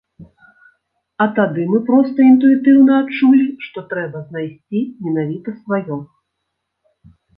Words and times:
А 1.25 1.25
тады 1.39 1.61
мы 1.73 1.81
проста 1.89 2.17
інтуітыўна 2.31 2.93
адчулі, 3.03 3.43
што 3.67 3.83
трэба 3.91 4.17
знайсці 4.31 4.79
менавіта 5.07 5.49
сваё. 5.61 5.97